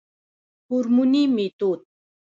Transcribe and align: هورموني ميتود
هورموني 0.69 1.23
ميتود 1.35 1.79